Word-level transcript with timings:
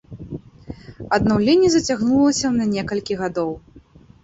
Аднаўленне 1.17 1.69
зацягнулася 1.77 2.47
на 2.59 2.69
некалькі 2.73 3.21
гадоў. 3.23 3.57